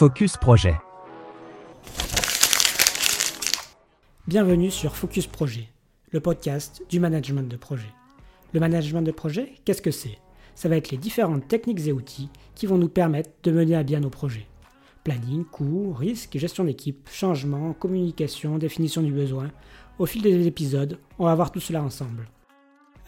Focus 0.00 0.38
Projet. 0.38 0.76
Bienvenue 4.26 4.70
sur 4.70 4.96
Focus 4.96 5.26
Projet, 5.26 5.68
le 6.10 6.20
podcast 6.20 6.80
du 6.88 7.00
management 7.00 7.46
de 7.46 7.58
projet. 7.58 7.92
Le 8.54 8.60
management 8.60 9.02
de 9.02 9.10
projet, 9.10 9.52
qu'est-ce 9.66 9.82
que 9.82 9.90
c'est? 9.90 10.16
Ça 10.54 10.70
va 10.70 10.78
être 10.78 10.90
les 10.90 10.96
différentes 10.96 11.46
techniques 11.48 11.86
et 11.86 11.92
outils 11.92 12.30
qui 12.54 12.64
vont 12.64 12.78
nous 12.78 12.88
permettre 12.88 13.28
de 13.42 13.50
mener 13.50 13.76
à 13.76 13.82
bien 13.82 14.00
nos 14.00 14.08
projets. 14.08 14.46
Planning, 15.04 15.44
coûts, 15.44 15.92
risques, 15.92 16.38
gestion 16.38 16.64
d'équipe, 16.64 17.06
changement, 17.12 17.74
communication, 17.74 18.56
définition 18.56 19.02
du 19.02 19.12
besoin. 19.12 19.50
Au 19.98 20.06
fil 20.06 20.22
des 20.22 20.46
épisodes, 20.46 20.98
on 21.18 21.26
va 21.26 21.34
voir 21.34 21.52
tout 21.52 21.60
cela 21.60 21.82
ensemble. 21.82 22.26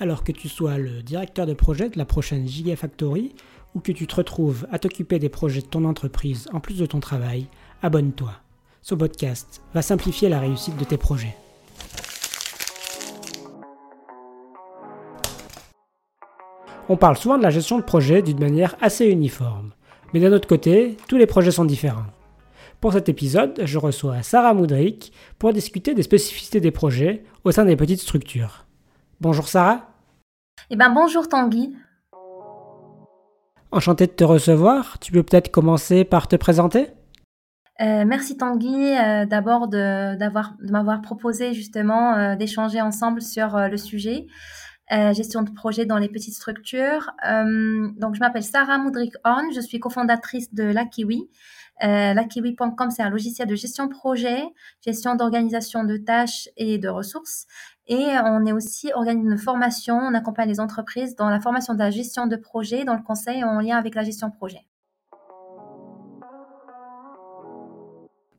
Alors 0.01 0.25
que 0.25 0.33
tu 0.33 0.49
sois 0.49 0.79
le 0.79 1.03
directeur 1.03 1.47
de 1.47 1.55
projet 1.55 1.89
de 1.89 1.99
la 1.99 2.05
prochaine 2.05 2.49
Gigafactory 2.49 3.35
ou 3.75 3.81
que 3.81 3.93
tu 3.93 4.07
te 4.07 4.17
retrouves 4.17 4.67
à 4.71 4.79
t'occuper 4.79 5.19
des 5.19 5.29
projets 5.29 5.61
de 5.61 5.67
ton 5.67 5.85
entreprise 5.85 6.49
en 6.53 6.61
plus 6.61 6.79
de 6.79 6.87
ton 6.87 7.01
travail, 7.01 7.47
abonne-toi. 7.83 8.33
Ce 8.83 8.95
podcast 8.95 9.63
va 9.75 9.83
simplifier 9.83 10.29
la 10.29 10.41
réussite 10.41 10.77
de 10.77 10.85
tes 10.85 10.97
projets. 10.97 11.37
On 16.89 16.97
parle 16.97 17.17
souvent 17.17 17.39
de 17.39 17.43
la 17.43 17.51
gestion 17.51 17.79
de 17.79 17.85
projet 17.85 18.23
d'une 18.23 18.41
manière 18.41 18.77
assez 18.81 19.07
uniforme. 19.07 19.73
Mais 20.13 20.21
d'un 20.21 20.33
autre 20.33 20.49
côté, 20.49 20.97
tous 21.09 21.17
les 21.17 21.27
projets 21.27 21.53
sont 21.53 21.65
différents. 21.65 22.07
Pour 22.81 22.93
cet 22.93 23.09
épisode, 23.09 23.63
je 23.65 23.79
reçois 23.79 24.23
Sarah 24.23 24.53
Moudric 24.53 25.13
pour 25.39 25.53
discuter 25.53 25.95
des 25.95 26.03
spécificités 26.03 26.61
des 26.61 26.73
projets 26.73 27.23
au 27.45 27.53
sein 27.53 27.65
des 27.65 27.77
petites 27.77 28.01
structures. 28.01 28.67
Bonjour 29.23 29.47
Sarah. 29.47 29.89
Eh 30.69 30.75
ben 30.75 30.91
bonjour 30.91 31.29
Tanguy. 31.29 31.77
Enchanté 33.71 34.09
de 34.09 34.11
te 34.11 34.25
recevoir. 34.25 34.99
Tu 34.99 35.13
peux 35.13 35.23
peut-être 35.23 35.49
commencer 35.49 36.05
par 36.05 36.27
te 36.27 36.35
présenter? 36.35 36.89
Euh, 37.81 38.05
merci 38.05 38.37
Tanguy 38.37 38.75
euh, 38.75 39.25
d'abord 39.25 39.69
de, 39.69 40.17
d'avoir, 40.17 40.57
de 40.61 40.73
m'avoir 40.73 41.01
proposé 41.03 41.55
justement 41.55 42.15
euh, 42.17 42.35
d'échanger 42.35 42.81
ensemble 42.81 43.23
sur 43.23 43.57
le 43.57 43.77
sujet 43.77 44.27
gestion 44.91 45.41
de 45.41 45.51
projet 45.51 45.87
dans 45.87 45.97
les 45.97 46.11
petites 46.11 46.35
structures. 46.35 47.09
donc 47.25 48.15
je 48.15 48.21
m'appelle 48.21 48.43
Sarah 48.43 48.77
Moudric 48.77 49.15
Horn, 49.25 49.47
je 49.55 49.61
suis 49.63 49.81
cofondatrice 49.81 50.53
de 50.53 50.65
La 50.65 50.85
Kiwi. 50.85 51.31
LaKiwi.com, 51.81 52.91
c'est 52.91 53.03
un 53.03 53.09
logiciel 53.09 53.49
de 53.49 53.55
gestion 53.55 53.87
de 53.87 53.91
projet, 53.91 54.43
gestion 54.85 55.15
d'organisation 55.15 55.85
de 55.85 55.97
tâches 55.97 56.51
et 56.59 56.77
de 56.77 56.91
ressources. 56.91 57.47
Et 57.89 58.07
on 58.25 58.47
est 58.47 58.53
aussi 58.53 58.93
organisme 58.95 59.33
de 59.33 59.37
formation, 59.37 59.97
on 59.97 60.15
accompagne 60.15 60.49
les 60.49 60.61
entreprises 60.61 61.17
dans 61.17 61.29
la 61.29 61.41
formation 61.41 61.75
de 61.75 61.81
la 61.81 61.91
gestion 61.91 62.27
de 62.27 62.37
projet, 62.37 62.85
dans 62.85 62.95
le 62.95 63.03
conseil 63.03 63.43
en 63.43 63.61
lien 63.61 63.77
avec 63.77 63.95
la 63.95 64.05
gestion 64.05 64.31
projet. 64.31 64.67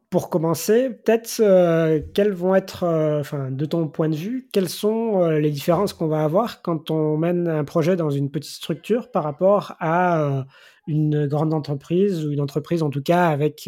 Pour 0.10 0.30
commencer, 0.30 0.92
peut-être 0.92 1.40
euh, 1.42 2.00
vont 2.34 2.54
être, 2.54 2.84
euh, 2.84 3.24
de 3.50 3.66
ton 3.66 3.88
point 3.88 4.10
de 4.10 4.16
vue, 4.16 4.48
quelles 4.54 4.70
sont 4.70 5.24
euh, 5.24 5.40
les 5.40 5.50
différences 5.50 5.92
qu'on 5.92 6.08
va 6.08 6.24
avoir 6.24 6.62
quand 6.62 6.92
on 6.92 7.18
mène 7.18 7.48
un 7.48 7.64
projet 7.64 7.96
dans 7.96 8.12
une 8.12 8.30
petite 8.30 8.54
structure 8.54 9.10
par 9.10 9.24
rapport 9.24 9.76
à 9.80 10.46
une 10.86 11.26
grande 11.26 11.52
entreprise 11.52 12.26
ou 12.26 12.32
une 12.32 12.42
entreprise 12.42 12.84
en 12.84 12.92
tout 12.92 13.02
cas 13.02 13.30
avec 13.30 13.68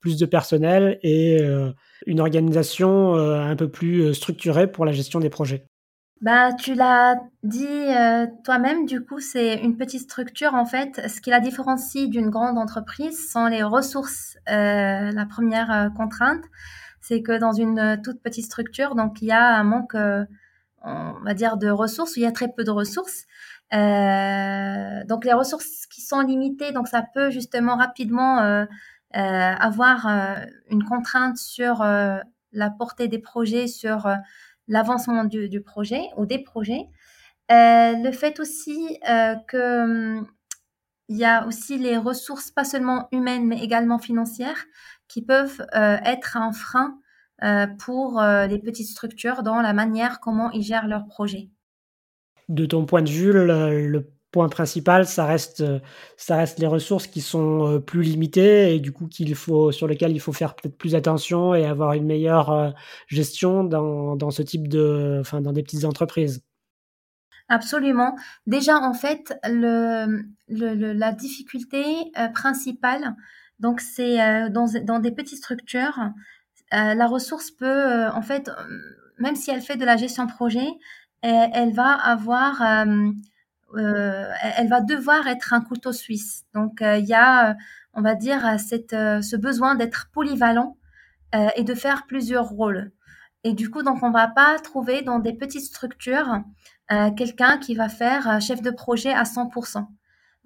plus 0.00 0.18
de 0.18 0.26
personnel 0.26 0.98
et 1.02 1.38
une 2.06 2.20
organisation 2.20 3.14
un 3.14 3.56
peu 3.56 3.68
plus 3.68 4.14
structurée 4.14 4.70
pour 4.70 4.84
la 4.84 4.92
gestion 4.92 5.20
des 5.20 5.30
projets 5.30 5.66
bah, 6.20 6.52
tu 6.52 6.74
l'as 6.74 7.16
dit 7.44 7.64
euh, 7.66 8.26
toi-même, 8.44 8.86
du 8.86 9.04
coup, 9.04 9.20
c'est 9.20 9.54
une 9.54 9.76
petite 9.76 10.02
structure. 10.02 10.54
En 10.54 10.64
fait, 10.64 11.00
ce 11.08 11.20
qui 11.20 11.30
la 11.30 11.38
différencie 11.38 12.08
d'une 12.08 12.28
grande 12.28 12.58
entreprise 12.58 13.30
sont 13.30 13.46
les 13.46 13.62
ressources. 13.62 14.36
Euh, 14.48 15.12
la 15.12 15.26
première 15.26 15.70
euh, 15.70 15.90
contrainte, 15.90 16.42
c'est 17.00 17.22
que 17.22 17.38
dans 17.38 17.52
une 17.52 18.00
toute 18.02 18.20
petite 18.20 18.46
structure, 18.46 18.96
donc 18.96 19.22
il 19.22 19.28
y 19.28 19.30
a 19.32 19.56
un 19.58 19.62
manque, 19.62 19.94
on 19.94 21.12
va 21.24 21.34
dire, 21.34 21.56
de 21.56 21.70
ressources, 21.70 22.16
il 22.16 22.22
y 22.22 22.26
a 22.26 22.32
très 22.32 22.48
peu 22.48 22.64
de 22.64 22.70
ressources. 22.70 23.26
donc 23.72 25.24
les 25.24 25.32
ressources 25.32 25.86
qui 25.86 26.00
sont 26.02 26.20
limitées, 26.20 26.72
donc 26.72 26.88
ça 26.88 27.04
peut 27.14 27.30
justement 27.30 27.76
rapidement 27.76 28.66
avoir 29.12 30.06
une 30.70 30.84
contrainte 30.84 31.38
sur 31.38 31.82
la 31.82 32.70
portée 32.70 33.08
des 33.08 33.18
projets, 33.18 33.66
sur 33.66 34.06
l'avancement 34.68 35.24
du, 35.24 35.60
projet 35.62 36.02
ou 36.16 36.26
des 36.26 36.38
projets. 36.38 36.86
Euh, 37.50 37.94
le 37.96 38.12
fait 38.12 38.38
aussi 38.40 38.98
euh, 39.08 39.34
que 39.48 40.18
hum, 40.18 40.26
il 41.08 41.16
y 41.16 41.24
a 41.24 41.46
aussi 41.46 41.78
les 41.78 41.96
ressources, 41.96 42.50
pas 42.50 42.64
seulement 42.64 43.08
humaines, 43.12 43.46
mais 43.46 43.64
également 43.64 43.98
financières, 43.98 44.66
qui 45.08 45.22
peuvent 45.22 45.64
euh, 45.74 45.96
être 46.04 46.36
un 46.36 46.52
frein 46.52 46.98
pour 47.78 48.20
les 48.20 48.58
petites 48.58 48.88
structures 48.88 49.44
dans 49.44 49.62
la 49.62 49.72
manière 49.72 50.18
comment 50.18 50.50
ils 50.50 50.64
gèrent 50.64 50.88
leurs 50.88 51.06
projets. 51.06 51.50
De 52.48 52.66
ton 52.66 52.84
point 52.84 53.00
de 53.00 53.08
vue, 53.08 53.32
le 53.32 54.10
point 54.30 54.48
principal, 54.48 55.06
ça 55.06 55.24
reste, 55.24 55.64
ça 56.16 56.36
reste 56.36 56.58
les 56.58 56.66
ressources 56.66 57.06
qui 57.06 57.20
sont 57.20 57.66
euh, 57.66 57.78
plus 57.78 58.02
limitées 58.02 58.74
et 58.74 58.80
du 58.80 58.92
coup 58.92 59.06
qu'il 59.06 59.34
faut, 59.34 59.72
sur 59.72 59.86
lesquelles 59.86 60.12
il 60.12 60.20
faut 60.20 60.32
faire 60.32 60.54
peut-être 60.54 60.76
plus 60.76 60.94
attention 60.94 61.54
et 61.54 61.64
avoir 61.64 61.94
une 61.94 62.04
meilleure 62.04 62.50
euh, 62.50 62.70
gestion 63.06 63.64
dans, 63.64 64.16
dans 64.16 64.30
ce 64.30 64.42
type 64.42 64.68
de, 64.68 65.18
enfin, 65.20 65.40
dans 65.40 65.52
des 65.52 65.62
petites 65.62 65.84
entreprises. 65.84 66.42
Absolument. 67.48 68.14
Déjà, 68.46 68.76
en 68.76 68.92
fait, 68.92 69.38
le, 69.44 70.24
le, 70.48 70.92
la 70.92 71.12
difficulté 71.12 71.82
euh, 72.18 72.28
principale, 72.28 73.14
donc 73.58 73.80
c'est 73.80 74.18
dans, 74.50 74.66
dans, 74.84 74.98
des 75.00 75.10
petites 75.10 75.38
structures, 75.38 75.98
la 76.70 77.06
ressource 77.08 77.50
peut, 77.50 78.06
en 78.06 78.22
fait, 78.22 78.50
même 79.18 79.34
si 79.34 79.50
elle 79.50 79.62
fait 79.62 79.76
de 79.76 79.84
la 79.84 79.96
gestion 79.96 80.26
projet, 80.26 80.68
elle, 81.22 81.72
va 81.72 81.92
avoir 81.92 82.62
euh, 82.62 83.10
elle 83.76 84.68
va 84.68 84.80
devoir 84.80 85.26
être 85.26 85.52
un 85.52 85.60
couteau 85.60 85.92
suisse. 85.92 86.44
Donc 86.54 86.82
euh, 86.82 86.96
il 86.98 87.06
y 87.06 87.14
a, 87.14 87.56
on 87.92 88.02
va 88.02 88.14
dire, 88.14 88.58
cette, 88.58 88.92
euh, 88.92 89.20
ce 89.20 89.36
besoin 89.36 89.74
d'être 89.74 90.08
polyvalent 90.12 90.76
et 91.56 91.62
de 91.62 91.74
faire 91.74 92.06
plusieurs 92.06 92.48
rôles. 92.48 92.90
Et 93.44 93.52
du 93.52 93.68
coup, 93.68 93.82
donc 93.82 94.02
on 94.02 94.10
va 94.10 94.28
pas 94.28 94.58
trouver 94.60 95.02
dans 95.02 95.18
des 95.18 95.34
petites 95.34 95.66
structures 95.66 96.42
quelqu'un 97.18 97.58
qui 97.58 97.74
va 97.74 97.90
faire 97.90 98.40
chef 98.40 98.62
de 98.62 98.70
projet 98.70 99.12
à 99.12 99.24
100%. 99.24 99.86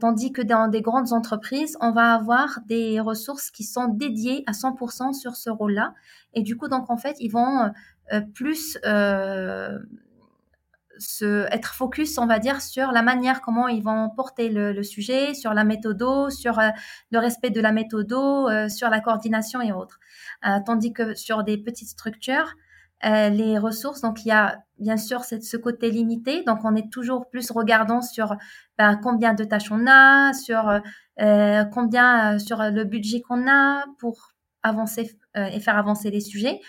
Tandis 0.00 0.32
que 0.32 0.42
dans 0.42 0.66
des 0.66 0.82
grandes 0.82 1.12
entreprises, 1.12 1.76
on 1.80 1.92
va 1.92 2.14
avoir 2.14 2.58
des 2.66 2.98
ressources 2.98 3.52
qui 3.52 3.62
sont 3.62 3.86
dédiées 3.86 4.42
à 4.48 4.50
100% 4.50 5.12
sur 5.12 5.36
ce 5.36 5.50
rôle-là. 5.50 5.94
Et 6.34 6.42
du 6.42 6.56
coup, 6.56 6.66
donc 6.66 6.90
en 6.90 6.96
fait, 6.96 7.14
ils 7.20 7.30
vont 7.30 7.70
plus 8.34 8.76
être 11.50 11.74
focus, 11.74 12.18
on 12.18 12.26
va 12.26 12.38
dire, 12.38 12.60
sur 12.60 12.92
la 12.92 13.02
manière 13.02 13.40
comment 13.40 13.68
ils 13.68 13.82
vont 13.82 14.10
porter 14.10 14.48
le, 14.48 14.82
sujet, 14.82 15.34
sur 15.34 15.54
la 15.54 15.64
méthode, 15.64 16.30
sur 16.30 16.58
euh, 16.58 16.68
le 17.10 17.18
respect 17.18 17.50
de 17.50 17.60
la 17.60 17.72
méthode, 17.72 18.12
euh, 18.12 18.68
sur 18.68 18.88
la 18.88 19.00
coordination 19.00 19.60
et 19.60 19.72
autres. 19.72 20.00
Euh, 20.46 20.58
tandis 20.64 20.92
que 20.92 21.14
sur 21.14 21.44
des 21.44 21.58
petites 21.58 21.88
structures, 21.88 22.54
les 23.04 23.58
ressources, 23.58 24.00
donc 24.00 24.24
il 24.24 24.28
y 24.28 24.30
a 24.30 24.62
bien 24.78 24.96
sûr 24.96 25.24
ce 25.24 25.56
côté 25.56 25.90
limité, 25.90 26.44
donc 26.44 26.60
on 26.62 26.76
est 26.76 26.88
toujours 26.88 27.28
plus 27.28 27.50
regardant 27.50 28.00
sur 28.00 28.36
ben, 28.78 28.96
combien 29.02 29.34
de 29.34 29.42
tâches 29.42 29.72
on 29.72 29.88
a, 29.88 30.32
sur 30.34 30.80
combien 31.72 32.38
sur 32.38 32.58
le 32.58 32.84
budget 32.84 33.20
qu'on 33.20 33.50
a 33.50 33.86
pour 33.98 34.30
avancer 34.62 35.19
et 35.34 35.58
faire 35.58 35.76
avancer 35.76 36.12
les 36.12 36.20
sujets. 36.20 36.60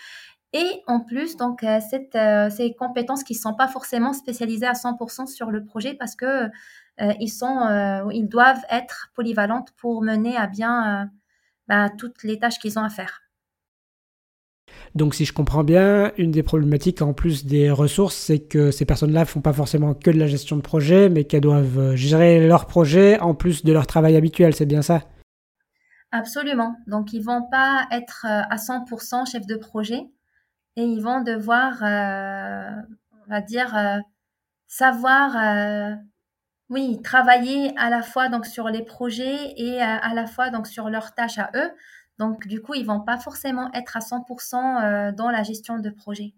Et 0.56 0.84
en 0.86 1.00
plus, 1.00 1.36
donc, 1.36 1.64
euh, 1.64 1.80
cette, 1.90 2.14
euh, 2.14 2.48
ces 2.48 2.74
compétences 2.74 3.24
qui 3.24 3.32
ne 3.32 3.38
sont 3.38 3.54
pas 3.54 3.66
forcément 3.66 4.12
spécialisées 4.12 4.66
à 4.66 4.74
100% 4.74 5.26
sur 5.26 5.50
le 5.50 5.64
projet 5.64 5.94
parce 5.94 6.14
que 6.14 6.44
euh, 6.44 7.12
ils, 7.18 7.28
sont, 7.28 8.08
ils 8.12 8.28
doivent 8.28 8.64
être 8.70 9.10
polyvalentes 9.16 9.72
pour 9.76 10.00
mener 10.00 10.36
à 10.36 10.46
bien 10.46 11.10
bah, 11.66 11.90
toutes 11.90 12.22
les 12.22 12.38
tâches 12.38 12.60
qu'ils 12.60 12.78
ont 12.78 12.84
à 12.84 12.88
faire. 12.88 13.22
Donc, 14.94 15.16
si 15.16 15.24
je 15.24 15.32
comprends 15.32 15.64
bien, 15.64 16.12
une 16.18 16.30
des 16.30 16.44
problématiques 16.44 17.02
en 17.02 17.14
plus 17.14 17.46
des 17.46 17.72
ressources, 17.72 18.14
c'est 18.14 18.38
que 18.38 18.70
ces 18.70 18.84
personnes-là 18.84 19.20
ne 19.20 19.24
font 19.24 19.40
pas 19.40 19.52
forcément 19.52 19.92
que 19.92 20.12
de 20.12 20.18
la 20.18 20.28
gestion 20.28 20.56
de 20.56 20.62
projet, 20.62 21.08
mais 21.08 21.24
qu'elles 21.24 21.40
doivent 21.40 21.96
gérer 21.96 22.46
leur 22.46 22.66
projet 22.66 23.18
en 23.18 23.34
plus 23.34 23.64
de 23.64 23.72
leur 23.72 23.88
travail 23.88 24.14
habituel. 24.14 24.54
C'est 24.54 24.66
bien 24.66 24.82
ça? 24.82 25.02
Absolument. 26.12 26.76
Donc, 26.86 27.12
ils 27.12 27.24
vont 27.24 27.42
pas 27.50 27.88
être 27.90 28.24
à 28.24 28.54
100% 28.54 29.28
chef 29.28 29.46
de 29.46 29.56
projet 29.56 30.04
et 30.76 30.82
ils 30.82 31.00
vont 31.00 31.22
devoir, 31.22 31.82
euh, 31.82 32.82
on 33.26 33.30
va 33.30 33.40
dire, 33.40 33.76
euh, 33.76 33.98
savoir, 34.66 35.36
euh, 35.36 35.94
oui, 36.68 37.00
travailler 37.02 37.72
à 37.78 37.90
la 37.90 38.02
fois 38.02 38.28
donc 38.28 38.46
sur 38.46 38.68
les 38.68 38.82
projets 38.82 39.52
et 39.56 39.80
à 39.80 40.14
la 40.14 40.26
fois 40.26 40.50
donc 40.50 40.66
sur 40.66 40.88
leurs 40.88 41.14
tâches 41.14 41.38
à 41.38 41.50
eux. 41.54 41.70
Donc 42.18 42.46
du 42.48 42.62
coup, 42.62 42.74
ils 42.74 42.86
vont 42.86 43.00
pas 43.00 43.18
forcément 43.18 43.70
être 43.74 43.96
à 43.96 44.00
100% 44.00 45.12
dans 45.14 45.30
la 45.30 45.42
gestion 45.42 45.78
de 45.78 45.90
projet. 45.90 46.32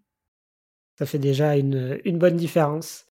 Ça 0.98 1.06
fait 1.06 1.18
déjà 1.18 1.56
une, 1.56 2.00
bonne 2.18 2.36
différence. 2.36 3.06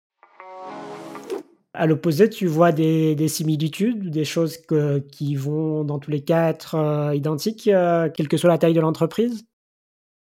À 1.72 1.86
l'opposé, 1.86 2.28
tu 2.28 2.46
vois 2.46 2.72
des, 2.72 3.14
des 3.14 3.28
similitudes, 3.28 4.10
des 4.10 4.24
choses 4.24 4.58
qui 5.12 5.36
vont 5.36 5.84
dans 5.84 6.00
tous 6.00 6.10
les 6.10 6.24
cas 6.24 6.48
être 6.48 7.12
identiques, 7.14 7.62
quelle 7.62 8.28
que 8.28 8.36
soit 8.36 8.50
la 8.50 8.58
taille 8.58 8.74
de 8.74 8.80
l'entreprise? 8.80 9.46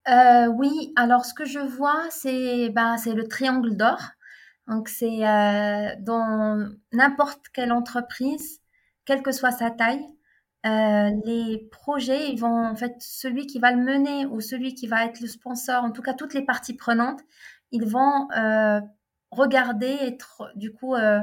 Euh, 0.09 0.47
Oui, 0.47 0.93
alors 0.95 1.25
ce 1.25 1.33
que 1.33 1.45
je 1.45 1.59
vois, 1.59 2.03
c'est 2.09 2.69
ben, 2.69 2.97
c'est 2.97 3.13
le 3.13 3.27
triangle 3.27 3.75
d'or. 3.75 3.99
Donc 4.67 4.87
c'est 4.87 5.19
dans 5.99 6.69
n'importe 6.93 7.47
quelle 7.53 7.71
entreprise, 7.71 8.61
quelle 9.05 9.23
que 9.23 9.31
soit 9.31 9.51
sa 9.51 9.71
taille, 9.71 10.05
les 10.63 11.67
projets, 11.71 12.29
ils 12.31 12.39
vont 12.39 12.67
en 12.67 12.75
fait 12.75 12.95
celui 12.99 13.47
qui 13.47 13.57
va 13.59 13.71
le 13.71 13.81
mener 13.81 14.27
ou 14.27 14.41
celui 14.41 14.75
qui 14.75 14.85
va 14.85 15.05
être 15.05 15.21
le 15.21 15.27
sponsor, 15.27 15.83
en 15.83 15.91
tout 15.91 16.03
cas 16.03 16.13
toutes 16.13 16.35
les 16.35 16.45
parties 16.45 16.75
prenantes, 16.75 17.21
ils 17.71 17.85
vont 17.85 18.27
regarder, 19.31 19.87
être 19.87 20.51
du 20.55 20.73
coup 20.73 20.95
euh, 20.95 21.21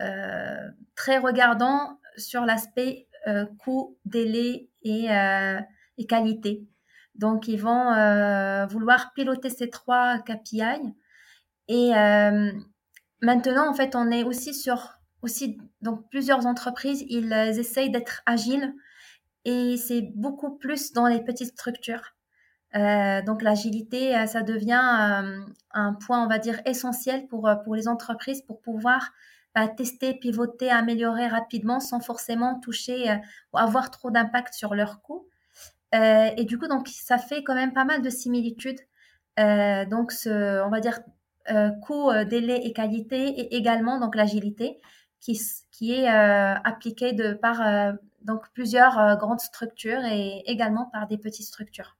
euh, 0.00 0.68
très 0.94 1.18
regardant 1.18 1.98
sur 2.16 2.44
l'aspect 2.44 3.08
euh, 3.26 3.46
coût, 3.58 3.98
délai 4.04 4.70
et, 4.82 5.08
et, 5.98 6.06
qualité. 6.06 6.66
Donc, 7.18 7.48
ils 7.48 7.60
vont 7.60 8.66
vouloir 8.68 9.12
piloter 9.14 9.50
ces 9.50 9.70
trois 9.70 10.18
KPI. 10.18 10.94
Et 11.68 11.90
maintenant, 13.22 13.68
en 13.68 13.74
fait, 13.74 13.94
on 13.94 14.10
est 14.10 14.24
aussi 14.24 14.54
sur 14.54 14.96
aussi 15.22 15.58
donc 15.82 16.08
plusieurs 16.10 16.46
entreprises, 16.46 17.04
ils 17.08 17.32
essayent 17.32 17.90
d'être 17.90 18.22
agiles 18.26 18.72
et 19.44 19.76
c'est 19.76 20.12
beaucoup 20.14 20.56
plus 20.56 20.92
dans 20.92 21.06
les 21.06 21.22
petites 21.22 21.52
structures. 21.52 22.14
Euh, 22.74 23.22
donc 23.22 23.42
l'agilité, 23.42 24.16
euh, 24.16 24.26
ça 24.26 24.42
devient 24.42 24.82
euh, 25.00 25.40
un 25.70 25.94
point, 25.94 26.22
on 26.22 26.28
va 26.28 26.38
dire, 26.38 26.60
essentiel 26.66 27.26
pour, 27.28 27.48
pour 27.64 27.74
les 27.74 27.88
entreprises 27.88 28.42
pour 28.42 28.60
pouvoir 28.60 29.12
bah, 29.54 29.68
tester, 29.68 30.14
pivoter, 30.14 30.70
améliorer 30.70 31.28
rapidement 31.28 31.80
sans 31.80 32.00
forcément 32.00 32.58
toucher 32.60 33.18
ou 33.52 33.58
avoir 33.58 33.90
trop 33.90 34.10
d'impact 34.10 34.52
sur 34.52 34.74
leurs 34.74 35.00
coûts. 35.00 35.26
Et 36.36 36.44
du 36.44 36.58
coup, 36.58 36.68
donc, 36.68 36.88
ça 36.88 37.18
fait 37.18 37.42
quand 37.42 37.54
même 37.54 37.72
pas 37.72 37.84
mal 37.84 38.02
de 38.02 38.10
similitudes. 38.10 38.80
donc, 39.38 40.12
ce, 40.12 40.64
on 40.64 40.70
va 40.70 40.80
dire, 40.80 41.00
coût, 41.82 42.10
délai 42.28 42.60
et 42.66 42.72
qualité 42.72 43.28
et 43.28 43.56
également 43.56 44.00
donc 44.00 44.16
l'agilité 44.16 44.80
qui, 45.20 45.40
qui 45.70 45.92
est 45.92 46.08
appliquée 46.08 47.12
de 47.12 47.34
par 47.34 47.62
donc 48.22 48.42
plusieurs 48.54 49.16
grandes 49.18 49.40
structures 49.40 50.04
et 50.04 50.42
également 50.46 50.86
par 50.92 51.06
des 51.06 51.18
petites 51.18 51.46
structures. 51.46 51.95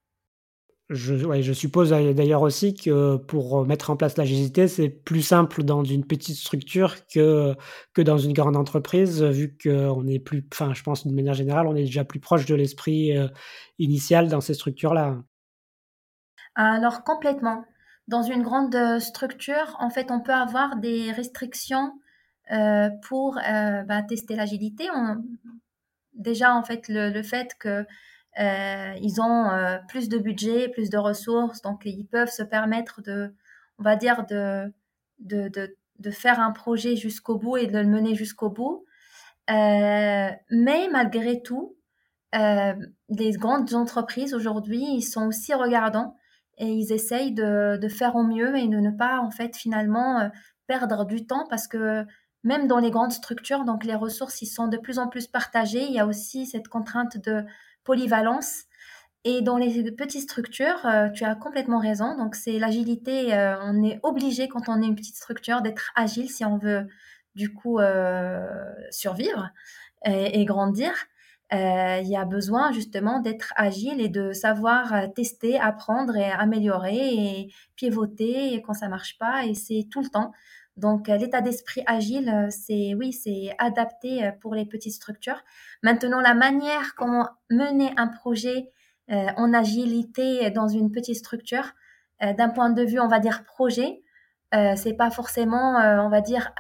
Je, 0.89 1.53
suppose 1.53 1.91
d'ailleurs 1.91 2.43
aussi 2.43 2.75
que 2.75 3.17
pour 3.17 3.67
mettre 3.67 3.91
en 3.91 3.97
place 3.97 4.17
l'agilité, 4.17 4.69
c'est 4.69 4.89
plus 4.89 5.23
simple 5.23 5.65
dans 5.65 5.83
une 5.83 6.07
petite 6.07 6.37
structure 6.37 6.95
que, 7.09 7.57
que 7.93 8.03
dans 8.03 8.19
une 8.19 8.33
grande 8.33 8.57
entreprise, 8.57 9.23
vu 9.23 9.57
qu'on 9.61 10.07
est 10.07 10.21
plus, 10.21 10.47
enfin, 10.53 10.75
je 10.75 10.85
pense 10.85 11.05
d'une 11.05 11.17
manière 11.17 11.35
générale, 11.35 11.67
on 11.67 11.75
est 11.75 11.85
déjà 11.85 12.05
plus 12.05 12.21
proche 12.21 12.47
de 12.47 12.55
l'esprit 12.55 13.17
euh, 13.17 13.27
initial 13.81 14.29
dans 14.29 14.41
ces 14.41 14.55
structures-là. 14.55 15.17
Alors, 16.55 17.03
complètement. 17.03 17.65
Dans 18.07 18.23
une 18.23 18.43
grande 18.43 18.77
structure, 19.01 19.77
en 19.81 19.91
fait, 19.91 20.11
on 20.11 20.21
peut 20.21 20.33
avoir 20.33 20.77
des 20.77 21.11
restrictions 21.11 21.93
euh, 22.53 22.91
pour 23.09 23.39
euh, 23.39 23.83
bah, 23.83 24.03
tester 24.03 24.37
l'agilité. 24.37 24.85
Déjà, 26.15 26.55
en 26.55 26.63
fait, 26.63 26.85
le 26.89 27.23
fait 27.25 27.57
que 27.59 27.69
euh, 27.69 27.85
ils 28.39 29.21
ont 29.21 29.51
euh, 29.51 29.79
plus 29.89 30.09
de 30.09 30.19
budget, 30.19 30.69
plus 30.69 30.91
de 30.91 30.99
ressources, 30.99 31.63
donc 31.63 31.83
ils 31.85 32.07
peuvent 32.07 32.31
se 32.31 32.43
permettre 32.43 33.03
de, 33.03 33.35
on 33.79 33.83
va 33.83 33.97
dire, 33.97 34.27
de, 34.27 34.73
de, 35.21 35.49
de, 35.49 35.77
de 35.99 36.11
faire 36.11 36.41
un 36.41 36.53
projet 36.53 36.97
jusqu'au 36.97 37.39
bout 37.39 37.57
et 37.57 37.67
de 37.67 37.79
le 37.79 37.87
mener 37.87 38.15
jusqu'au 38.15 38.51
bout. 38.51 38.85
Euh, 39.51 40.31
mais 40.51 40.89
malgré 40.91 41.41
tout, 41.43 41.77
euh, 42.35 42.75
les 43.09 43.33
grandes 43.33 43.75
entreprises 43.75 44.35
aujourd'hui, 44.35 44.85
ils 44.85 45.03
sont 45.03 45.27
aussi 45.27 45.55
regardants 45.55 46.17
et 46.59 46.67
ils 46.67 46.93
essayent 46.93 47.33
de, 47.33 47.77
de, 47.77 47.89
faire 47.89 48.17
au 48.17 48.25
mieux 48.25 48.57
et 48.57 48.67
de 48.67 48.79
ne 48.79 48.91
pas 48.91 49.21
en 49.21 49.31
fait 49.31 49.57
finalement 49.57 50.21
euh, 50.21 50.29
perdre 50.67 51.05
du 51.05 51.27
temps 51.27 51.47
parce 51.49 51.69
que 51.69 52.05
même 52.43 52.67
dans 52.67 52.79
les 52.79 52.91
grandes 52.91 53.13
structures, 53.13 53.65
donc 53.65 53.85
les 53.85 53.95
ressources, 53.95 54.43
ils 54.43 54.47
sont 54.47 54.69
de 54.69 54.77
plus 54.77 54.99
en 54.99 55.09
plus 55.09 55.27
partagées. 55.27 55.85
Il 55.85 55.93
y 55.93 56.01
a 56.01 56.07
aussi 56.07 56.47
cette 56.47 56.69
contrainte 56.69 57.19
de 57.19 57.45
polyvalence. 57.87 58.65
Et 59.25 59.43
dans 59.43 59.57
les 59.57 59.91
petites 59.91 60.23
structures, 60.23 60.87
euh, 60.87 61.09
tu 61.11 61.25
as 61.25 61.35
complètement 61.35 61.81
raison. 61.81 62.17
Donc, 62.17 62.37
c'est 62.37 62.59
l'agilité. 62.61 63.35
Euh, 63.35 63.57
on 63.63 63.83
est 63.83 63.99
obligé, 64.05 64.47
quand 64.47 64.69
on 64.69 64.81
est 64.81 64.87
une 64.87 64.95
petite 64.95 65.17
structure, 65.17 65.63
d'être 65.63 65.91
agile 65.97 66.31
si 66.31 66.45
on 66.45 66.59
veut, 66.59 66.87
du 67.35 67.53
coup, 67.53 67.81
euh, 67.81 68.47
survivre 68.91 69.51
et, 70.05 70.45
grandir. 70.45 70.93
Il 71.51 72.07
y 72.07 72.17
a 72.17 72.25
besoin, 72.25 72.71
justement, 72.71 73.19
d'être 73.19 73.53
agile 73.57 74.01
et 74.01 74.09
de 74.09 74.33
savoir 74.33 75.13
tester, 75.15 75.59
apprendre 75.59 76.17
et 76.17 76.31
améliorer 76.31 77.15
et 77.15 77.53
pivoter 77.75 78.63
quand 78.65 78.75
ça 78.75 78.89
marche 78.89 79.19
pas. 79.19 79.45
Et 79.47 79.55
c'est 79.55 79.89
tout 79.91 80.03
le 80.03 80.09
temps. 80.09 80.33
Donc, 80.77 81.09
euh, 81.09 81.17
l'état 81.17 81.41
d'esprit 81.41 81.83
agile, 81.87 82.29
euh, 82.29 82.49
c'est 82.51 82.95
oui, 82.95 83.13
c'est 83.13 83.55
adapté 83.59 84.25
euh, 84.25 84.33
pour 84.41 84.55
les 84.55 84.67
petites 84.67 84.93
structures. 84.93 85.43
Maintenant, 85.83 86.21
la 86.21 86.35
manière 86.35 86.95
comment 86.97 87.29
mener 87.51 87.93
un 87.97 88.09
projet 88.09 88.71
en 89.09 89.55
agilité 89.55 90.51
dans 90.51 90.67
une 90.67 90.91
petite 90.91 91.15
structure, 91.15 91.75
d'un 92.21 92.49
point 92.49 92.71
de 92.71 92.83
vue, 92.83 92.99
on 92.99 93.07
va 93.07 93.21
dire 93.21 93.45
projet, 93.45 94.03
c'est 94.53 94.97
pas 94.99 95.13
forcément, 95.13 95.77
on 95.77 96.09
va 96.09 96.21
dire, 96.21 96.51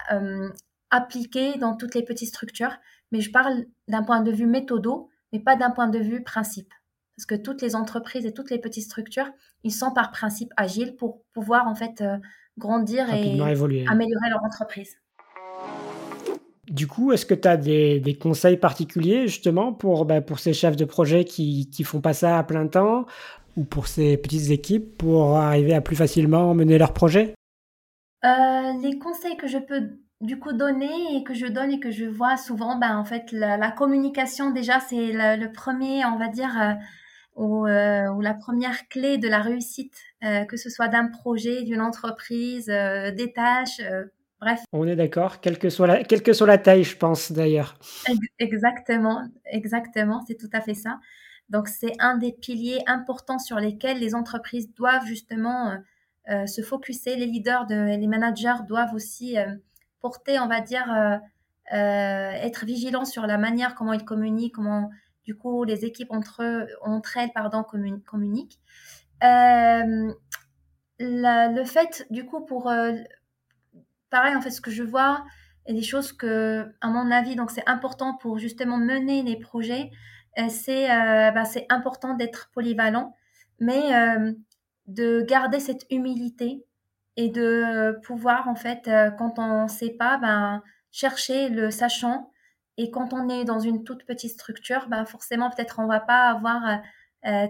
appliqué 0.92 1.58
dans 1.58 1.74
toutes 1.74 1.96
les 1.96 2.04
petites 2.04 2.28
structures. 2.28 2.76
Mais 3.10 3.20
je 3.20 3.32
parle 3.32 3.64
d'un 3.88 4.04
point 4.04 4.20
de 4.20 4.30
vue 4.30 4.46
méthodo, 4.46 5.10
mais 5.32 5.40
pas 5.40 5.56
d'un 5.56 5.72
point 5.72 5.88
de 5.88 5.98
vue 5.98 6.22
principe. 6.22 6.72
Parce 7.16 7.26
que 7.26 7.34
toutes 7.34 7.62
les 7.62 7.74
entreprises 7.74 8.26
et 8.26 8.32
toutes 8.32 8.50
les 8.50 8.58
petites 8.58 8.84
structures, 8.84 9.30
ils 9.64 9.72
sont 9.72 9.92
par 9.92 10.10
principe 10.10 10.52
agiles 10.56 10.96
pour 10.96 11.22
pouvoir 11.32 11.66
en 11.66 11.74
fait 11.74 12.02
grandir 12.58 13.12
et 13.12 13.40
améliorer 13.40 14.30
leur 14.30 14.44
entreprise. 14.44 14.96
Du 16.68 16.88
coup, 16.88 17.12
est-ce 17.12 17.24
que 17.24 17.34
tu 17.34 17.46
as 17.46 17.56
des, 17.56 18.18
conseils 18.20 18.56
particuliers 18.56 19.28
justement 19.28 19.72
pour, 19.72 20.04
bah, 20.04 20.20
pour 20.20 20.40
ces 20.40 20.52
chefs 20.52 20.76
de 20.76 20.84
projet 20.84 21.24
qui 21.24 21.70
ne 21.78 21.84
font 21.84 22.00
pas 22.00 22.12
ça 22.12 22.38
à 22.38 22.42
plein 22.42 22.66
temps 22.66 23.06
ou 23.56 23.64
pour 23.64 23.86
ces 23.86 24.16
petites 24.16 24.50
équipes 24.50 24.98
pour 24.98 25.36
arriver 25.36 25.74
à 25.74 25.80
plus 25.80 25.96
facilement 25.96 26.54
mener 26.54 26.76
leur 26.78 26.92
projet? 26.92 27.34
Euh, 28.24 28.72
Les 28.82 28.98
conseils 28.98 29.36
que 29.36 29.46
je 29.46 29.58
peux 29.58 29.98
du 30.20 30.38
coup 30.38 30.52
donner 30.52 31.16
et 31.16 31.22
que 31.22 31.34
je 31.34 31.46
donne 31.46 31.72
et 31.72 31.80
que 31.80 31.90
je 31.90 32.04
vois 32.04 32.36
souvent, 32.36 32.76
ben, 32.78 32.96
en 32.98 33.04
fait, 33.04 33.30
la, 33.32 33.70
communication 33.70 34.50
déjà, 34.50 34.80
c'est 34.80 35.12
le, 35.12 35.52
premier, 35.52 36.04
on 36.04 36.18
va 36.18 36.28
dire, 36.28 36.60
euh, 36.60 36.72
euh, 37.38 38.08
ou, 38.08 38.20
la 38.22 38.34
première 38.34 38.88
clé 38.88 39.18
de 39.18 39.28
la 39.28 39.40
réussite, 39.40 39.94
euh, 40.24 40.44
que 40.44 40.56
ce 40.56 40.70
soit 40.70 40.88
d'un 40.88 41.08
projet, 41.08 41.62
d'une 41.64 41.82
entreprise, 41.82 42.70
euh, 42.70 43.10
des 43.10 43.32
tâches, 43.32 43.80
bref. 44.40 44.60
On 44.72 44.86
est 44.86 44.96
d'accord, 44.96 45.40
quelle, 45.40 45.58
que 45.58 45.68
soit 45.68 45.86
la, 45.86 46.04
quelle 46.04 46.22
que 46.22 46.32
soit 46.32 46.46
la 46.46 46.56
taille, 46.56 46.84
je 46.84 46.96
pense 46.96 47.32
d'ailleurs. 47.32 47.78
Exactement, 48.38 49.22
exactement, 49.44 50.24
c'est 50.26 50.36
tout 50.36 50.48
à 50.52 50.62
fait 50.62 50.74
ça. 50.74 50.98
Donc 51.50 51.68
c'est 51.68 51.92
un 51.98 52.16
des 52.16 52.32
piliers 52.32 52.80
importants 52.86 53.38
sur 53.38 53.60
lesquels 53.60 53.98
les 53.98 54.14
entreprises 54.14 54.72
doivent 54.74 55.04
justement 55.04 55.76
se 56.46 56.60
focuser. 56.62 57.14
Les 57.14 57.26
leaders, 57.26 57.66
de, 57.66 57.96
les 57.96 58.06
managers 58.08 58.64
doivent 58.66 58.94
aussi 58.94 59.36
porter, 60.00 60.40
on 60.40 60.48
va 60.48 60.60
dire, 60.60 61.20
être 61.70 62.64
vigilants 62.64 63.04
sur 63.04 63.28
la 63.28 63.38
manière 63.38 63.76
comment 63.76 63.92
ils 63.92 64.04
communiquent, 64.04 64.54
comment 64.54 64.90
du 65.26 65.36
coup, 65.36 65.64
les 65.64 65.84
équipes 65.84 66.12
entre, 66.12 66.40
elles 67.16 67.32
pardon, 67.34 67.64
communiquent. 67.64 68.60
Euh, 69.24 70.12
le 71.00 71.64
fait, 71.64 72.06
du 72.10 72.24
coup, 72.24 72.44
pour... 72.44 72.70
Euh, 72.70 72.92
pareil, 74.08 74.36
en 74.36 74.40
fait, 74.40 74.50
ce 74.50 74.60
que 74.60 74.70
je 74.70 74.84
vois, 74.84 75.24
et 75.66 75.74
des 75.74 75.82
choses 75.82 76.12
que, 76.12 76.72
à 76.80 76.88
mon 76.88 77.10
avis, 77.10 77.34
donc 77.34 77.50
c'est 77.50 77.68
important 77.68 78.16
pour 78.16 78.38
justement 78.38 78.78
mener 78.78 79.24
les 79.24 79.36
projets, 79.36 79.90
euh, 80.38 80.48
c'est 80.48 80.86
bah, 80.86 81.44
c'est 81.44 81.66
important 81.70 82.14
d'être 82.14 82.50
polyvalent, 82.54 83.14
mais 83.58 83.90
de 84.86 85.22
garder 85.22 85.58
cette 85.58 85.86
humilité 85.90 86.64
et 87.16 87.30
de 87.30 87.98
pouvoir, 88.02 88.46
en 88.46 88.54
fait, 88.54 88.88
quand 89.18 89.40
on 89.40 89.64
ne 89.64 89.68
sait 89.68 89.96
pas, 89.98 90.18
ben, 90.18 90.62
chercher 90.92 91.48
le 91.48 91.72
sachant 91.72 92.30
et 92.78 92.90
quand 92.90 93.12
on 93.12 93.28
est 93.28 93.44
dans 93.44 93.58
une 93.58 93.84
toute 93.84 94.04
petite 94.04 94.32
structure, 94.32 94.86
bah 94.88 95.04
forcément, 95.06 95.50
peut-être 95.50 95.78
on 95.78 95.86
va 95.86 96.00
pas 96.00 96.28
avoir 96.28 96.66
euh, 96.66 96.76
euh 97.26 97.48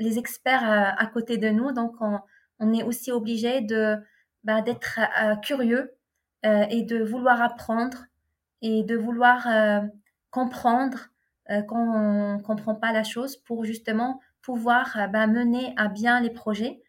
les 0.00 0.16
experts 0.16 0.62
euh, 0.62 0.92
à 0.96 1.06
côté 1.06 1.38
de 1.38 1.48
nous. 1.48 1.72
Donc, 1.72 1.96
on, 2.00 2.20
on 2.60 2.72
est 2.72 2.84
aussi 2.84 3.10
obligé 3.10 3.62
de 3.62 3.96
bah, 4.44 4.62
d'être 4.62 5.00
euh, 5.20 5.34
curieux 5.36 5.92
et 6.44 6.84
de 6.84 7.02
vouloir 7.02 7.42
apprendre 7.42 8.04
et 8.62 8.84
de 8.84 8.96
vouloir 8.96 9.48
comprendre 10.30 11.08
quand 11.66 11.96
on 11.96 12.38
comprend 12.38 12.76
pas 12.76 12.92
la 12.92 13.02
chose 13.02 13.36
pour 13.38 13.64
justement 13.64 14.20
pouvoir 14.40 15.08
bah, 15.12 15.26
mener 15.26 15.74
à 15.76 15.88
bien 15.88 16.20
les 16.20 16.30
projets. 16.30 16.80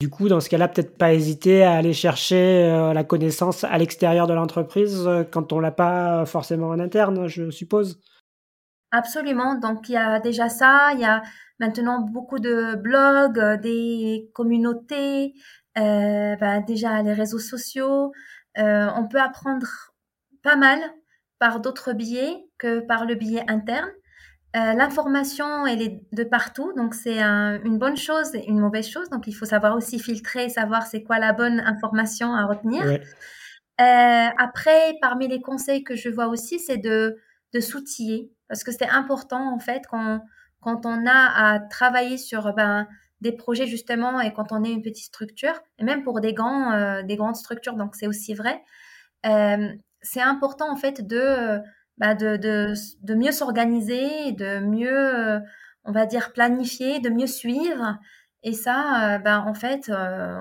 Du 0.00 0.08
coup, 0.08 0.28
dans 0.28 0.40
ce 0.40 0.48
cas-là, 0.48 0.66
peut-être 0.66 0.96
pas 0.96 1.12
hésiter 1.12 1.62
à 1.62 1.74
aller 1.74 1.92
chercher 1.92 2.90
la 2.94 3.04
connaissance 3.04 3.64
à 3.64 3.76
l'extérieur 3.76 4.26
de 4.26 4.32
l'entreprise 4.32 5.08
quand 5.30 5.52
on 5.52 5.60
l'a 5.60 5.70
pas 5.70 6.24
forcément 6.24 6.68
en 6.68 6.78
interne, 6.78 7.28
je 7.28 7.50
suppose. 7.50 8.00
Absolument. 8.92 9.54
Donc 9.54 9.88
il 9.88 9.92
y 9.92 9.96
a 9.96 10.18
déjà 10.20 10.48
ça, 10.48 10.90
il 10.94 11.00
y 11.00 11.04
a 11.04 11.22
maintenant 11.60 12.00
beaucoup 12.00 12.40
de 12.40 12.74
blogs, 12.74 13.38
euh, 13.38 13.56
des 13.56 14.30
communautés, 14.34 15.34
euh, 15.78 16.34
bah, 16.36 16.60
déjà 16.60 17.02
les 17.02 17.12
réseaux 17.12 17.38
sociaux. 17.38 18.12
Euh, 18.58 18.88
on 18.96 19.06
peut 19.06 19.20
apprendre 19.20 19.66
pas 20.42 20.56
mal 20.56 20.80
par 21.38 21.60
d'autres 21.60 21.92
biais 21.92 22.48
que 22.58 22.80
par 22.80 23.06
le 23.06 23.14
biais 23.14 23.44
interne. 23.48 23.88
L'information, 24.52 25.64
elle 25.64 25.80
est 25.80 26.00
de 26.12 26.24
partout, 26.24 26.72
donc 26.76 26.94
c'est 26.94 27.20
une 27.20 27.78
bonne 27.78 27.96
chose 27.96 28.34
et 28.34 28.44
une 28.48 28.58
mauvaise 28.58 28.88
chose. 28.88 29.08
Donc 29.10 29.28
il 29.28 29.32
faut 29.32 29.44
savoir 29.44 29.76
aussi 29.76 30.00
filtrer, 30.00 30.48
savoir 30.48 30.86
c'est 30.86 31.04
quoi 31.04 31.18
la 31.20 31.32
bonne 31.32 31.60
information 31.60 32.34
à 32.34 32.46
retenir. 32.46 32.82
après, 33.78 34.94
parmi 35.00 35.28
les 35.28 35.40
conseils 35.40 35.84
que 35.84 35.94
je 35.94 36.08
vois 36.08 36.26
aussi, 36.26 36.58
c'est 36.58 36.78
de, 36.78 37.16
de 37.52 37.60
s'outiller 37.60 38.32
parce 38.50 38.64
que 38.64 38.72
c'est 38.72 38.88
important 38.88 39.54
en 39.54 39.60
fait 39.60 39.82
quand, 39.88 40.20
quand 40.60 40.84
on 40.84 41.06
a 41.06 41.52
à 41.52 41.60
travailler 41.60 42.18
sur 42.18 42.52
ben, 42.52 42.86
des 43.20 43.32
projets 43.32 43.66
justement 43.66 44.20
et 44.20 44.32
quand 44.32 44.50
on 44.50 44.64
est 44.64 44.72
une 44.72 44.82
petite 44.82 45.06
structure, 45.06 45.54
et 45.78 45.84
même 45.84 46.02
pour 46.02 46.20
des, 46.20 46.34
grands, 46.34 46.72
euh, 46.72 47.02
des 47.02 47.16
grandes 47.16 47.36
structures, 47.36 47.74
donc 47.74 47.94
c'est 47.94 48.08
aussi 48.08 48.34
vrai, 48.34 48.60
euh, 49.24 49.68
c'est 50.02 50.20
important 50.20 50.70
en 50.70 50.76
fait 50.76 51.06
de, 51.06 51.60
ben, 52.00 52.14
de, 52.16 52.36
de, 52.36 52.74
de, 53.02 53.14
mieux 53.14 53.30
s'organiser, 53.30 54.32
de 54.32 54.58
mieux, 54.58 55.40
on 55.84 55.92
va 55.92 56.06
dire, 56.06 56.32
planifier, 56.32 56.98
de 56.98 57.10
mieux 57.10 57.28
suivre. 57.28 57.98
Et 58.42 58.54
ça, 58.54 59.18
ben, 59.18 59.44
en 59.46 59.54
fait, 59.54 59.92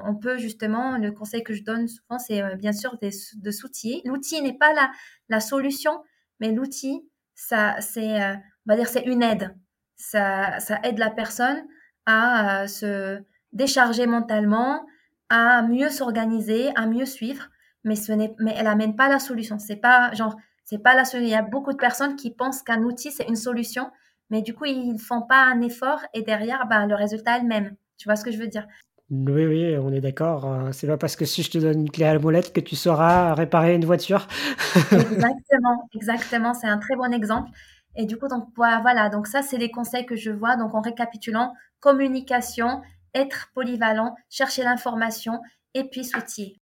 on 0.06 0.16
peut 0.16 0.38
justement, 0.38 0.98
le 0.98 1.12
conseil 1.12 1.44
que 1.44 1.54
je 1.54 1.64
donne 1.64 1.88
souvent, 1.88 2.18
c'est 2.18 2.56
bien 2.56 2.74
sûr 2.74 2.98
de, 3.02 3.10
de 3.36 3.52
s'outiller. 3.52 4.02
L'outil 4.06 4.42
n'est 4.42 4.58
pas 4.58 4.74
la, 4.74 4.90
la 5.28 5.40
solution, 5.40 6.02
mais 6.40 6.52
l'outil, 6.52 7.04
ça, 7.40 7.80
c'est, 7.80 8.22
euh, 8.22 8.36
on 8.36 8.72
va 8.72 8.76
dire, 8.76 8.88
c'est 8.90 9.04
une 9.04 9.24
aide. 9.24 9.56
Ça, 9.96 10.60
ça 10.60 10.80
aide 10.84 10.98
la 10.98 11.10
personne 11.10 11.64
à 12.06 12.64
euh, 12.64 12.68
se 12.68 13.22
décharger 13.54 14.08
mentalement, 14.08 14.86
à 15.30 15.62
mieux 15.62 15.90
s'organiser, 15.90 16.70
à 16.76 16.86
mieux 16.86 17.06
suivre. 17.06 17.50
Mais 17.86 17.96
ce 17.96 18.12
n'est, 18.12 18.36
mais 18.40 18.54
elle 18.58 18.68
amène 18.68 18.96
pas 18.96 19.08
la 19.08 19.20
solution. 19.20 19.58
C'est 19.58 19.78
pas 19.78 20.14
genre, 20.14 20.36
c'est 20.70 20.78
pas 20.78 20.94
la 20.94 21.04
solution. 21.04 21.28
Il 21.28 21.32
y 21.32 21.36
a 21.36 21.42
beaucoup 21.42 21.72
de 21.72 21.78
personnes 21.78 22.16
qui 22.16 22.32
pensent 22.32 22.62
qu'un 22.62 22.84
outil 22.84 23.12
c'est 23.12 23.28
une 23.28 23.36
solution, 23.36 23.90
mais 24.30 24.42
du 24.42 24.54
coup 24.54 24.66
ils 24.66 25.00
font 25.00 25.24
pas 25.24 25.44
un 25.44 25.62
effort 25.62 26.00
et 26.14 26.22
derrière, 26.22 26.68
ben, 26.70 26.86
le 26.86 26.96
résultat 26.96 27.38
est 27.38 27.42
le 27.42 27.48
même. 27.48 27.76
Tu 27.98 28.08
vois 28.08 28.16
ce 28.16 28.24
que 28.24 28.32
je 28.32 28.38
veux 28.38 28.48
dire? 28.48 28.68
Oui, 29.10 29.48
oui, 29.48 29.76
on 29.78 29.92
est 29.92 30.02
d'accord. 30.02 30.46
Euh, 30.46 30.72
c'est 30.72 30.86
pas 30.86 30.98
parce 30.98 31.16
que 31.16 31.26
si 31.26 31.42
je 31.42 31.50
te 31.50 31.58
donne 31.58 31.82
une 31.82 31.90
clé 31.90 32.06
à 32.06 32.14
la 32.14 32.20
molette 32.20 32.54
que 32.54 32.60
tu 32.60 32.76
sauras 32.76 33.34
réparer 33.34 33.74
une 33.74 33.84
voiture. 33.84 34.28
exactement, 34.92 35.90
exactement. 35.96 36.54
C'est 36.54 36.68
un 36.68 36.78
très 36.78 36.96
bon 36.96 37.12
exemple. 37.12 37.50
Et 37.96 38.06
du 38.06 38.18
coup, 38.18 38.28
donc 38.28 38.50
voilà, 38.56 39.10
donc 39.10 39.26
ça, 39.26 39.42
c'est 39.42 39.58
les 39.58 39.72
conseils 39.72 40.06
que 40.06 40.16
je 40.16 40.30
vois. 40.30 40.58
Donc 40.58 40.76
en 40.76 40.82
récapitulant, 40.82 41.56
communication, 41.80 42.84
être 43.16 43.50
polyvalent, 43.56 44.16
chercher 44.30 44.64
l'information 44.64 45.42
et 45.74 45.86
puis 45.86 46.06
s'outiller. 46.06 46.60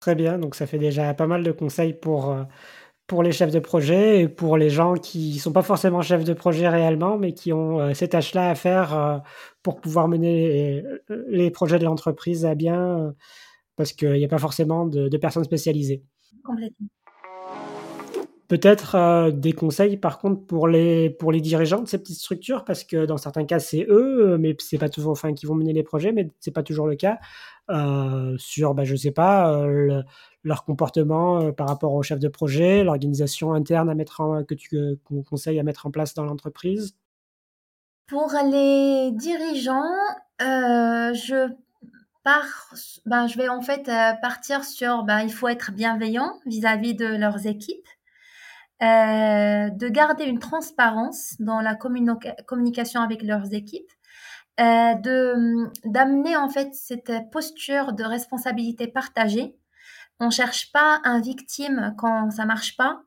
Très 0.00 0.16
bien, 0.16 0.38
donc 0.38 0.56
ça 0.56 0.66
fait 0.66 0.78
déjà 0.78 1.14
pas 1.14 1.26
mal 1.28 1.44
de 1.44 1.52
conseils 1.52 1.92
pour, 1.92 2.30
euh, 2.30 2.44
pour 3.08 3.22
les 3.22 3.32
chefs 3.32 3.50
de 3.50 3.58
projet 3.58 4.20
et 4.20 4.28
pour 4.28 4.58
les 4.58 4.68
gens 4.68 4.92
qui 4.92 5.32
ne 5.34 5.38
sont 5.38 5.50
pas 5.50 5.62
forcément 5.62 6.02
chefs 6.02 6.24
de 6.24 6.34
projet 6.34 6.68
réellement, 6.68 7.16
mais 7.16 7.32
qui 7.32 7.54
ont 7.54 7.80
euh, 7.80 7.94
ces 7.94 8.08
tâches-là 8.08 8.50
à 8.50 8.54
faire 8.54 8.94
euh, 8.94 9.18
pour 9.62 9.80
pouvoir 9.80 10.08
mener 10.08 10.84
les, 11.26 11.50
projets 11.50 11.78
de 11.78 11.84
l'entreprise 11.84 12.44
à 12.44 12.54
bien, 12.54 12.98
euh, 12.98 13.10
parce 13.76 13.94
qu'il 13.94 14.12
n'y 14.12 14.24
a 14.26 14.28
pas 14.28 14.38
forcément 14.38 14.84
de, 14.84 15.16
personnes 15.16 15.42
spécialisées. 15.42 16.02
Complètement. 16.44 16.86
Peut-être 18.46 19.30
des 19.30 19.52
conseils 19.52 19.98
par 19.98 20.18
contre 20.18 20.46
pour 20.46 20.68
les, 20.68 21.10
pour 21.10 21.32
les 21.32 21.42
dirigeants 21.42 21.82
de 21.82 21.88
ces 21.88 21.98
petites 21.98 22.18
structures, 22.18 22.64
parce 22.64 22.84
que 22.84 23.04
dans 23.04 23.18
certains 23.18 23.44
cas 23.44 23.58
c'est 23.58 23.86
eux, 23.88 24.38
mais 24.38 24.54
c'est 24.58 24.78
pas 24.78 24.88
toujours, 24.88 25.12
enfin, 25.12 25.34
qui 25.34 25.44
vont 25.44 25.54
mener 25.54 25.74
les 25.74 25.82
projets, 25.82 26.12
mais 26.12 26.30
c'est 26.40 26.50
pas 26.50 26.62
toujours 26.62 26.86
le 26.86 26.96
cas. 26.96 27.18
sur, 28.38 28.74
bah, 28.74 28.84
je 28.84 28.96
sais 28.96 29.10
pas, 29.12 29.66
leur 30.48 30.64
comportement 30.64 31.40
euh, 31.40 31.52
par 31.52 31.68
rapport 31.68 31.92
au 31.92 32.02
chef 32.02 32.18
de 32.18 32.28
projet, 32.28 32.82
l'organisation 32.82 33.52
interne 33.52 33.88
à 33.88 33.94
mettre 33.94 34.44
que 34.48 34.54
tu 34.54 34.76
euh, 34.76 34.96
conseilles 35.28 35.60
à 35.60 35.62
mettre 35.62 35.86
en 35.86 35.90
place 35.90 36.14
dans 36.14 36.24
l'entreprise? 36.24 36.96
Pour 38.08 38.32
les 38.50 39.12
dirigeants, 39.12 39.84
euh, 40.40 41.12
je 41.12 41.52
pars, 42.24 42.74
ben, 43.06 43.26
je 43.26 43.36
vais 43.36 43.48
en 43.48 43.60
fait 43.60 43.90
partir 44.22 44.64
sur, 44.64 45.04
ben, 45.04 45.20
il 45.20 45.32
faut 45.32 45.48
être 45.48 45.72
bienveillant 45.72 46.32
vis-à-vis 46.46 46.94
de 46.94 47.06
leurs 47.06 47.46
équipes. 47.46 47.86
de 48.80 49.88
garder 49.88 50.24
une 50.24 50.38
transparence 50.38 51.34
dans 51.40 51.60
la 51.60 51.74
communication 51.74 53.02
avec 53.02 53.22
leurs 53.22 53.52
équipes, 53.52 53.90
d'amener 54.56 56.36
en 56.36 56.48
fait 56.48 56.74
cette 56.74 57.12
posture 57.30 57.92
de 57.92 58.04
responsabilité 58.04 58.86
partagée 58.86 59.58
on 60.20 60.30
cherche 60.30 60.72
pas 60.72 61.00
un 61.04 61.20
victime 61.20 61.94
quand 61.96 62.30
ça 62.30 62.44
marche 62.44 62.76
pas 62.76 63.02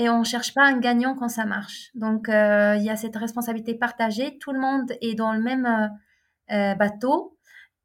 et 0.00 0.08
on 0.08 0.24
cherche 0.24 0.54
pas 0.54 0.64
un 0.64 0.78
gagnant 0.78 1.14
quand 1.14 1.28
ça 1.28 1.44
marche. 1.44 1.90
Donc 1.94 2.28
euh, 2.28 2.74
il 2.76 2.84
y 2.84 2.90
a 2.90 2.96
cette 2.96 3.16
responsabilité 3.16 3.74
partagée. 3.74 4.38
Tout 4.38 4.52
le 4.52 4.58
monde 4.58 4.92
est 5.02 5.14
dans 5.14 5.32
le 5.32 5.40
même 5.40 5.66
euh, 5.66 5.88
euh, 6.54 6.74
bateau 6.74 7.36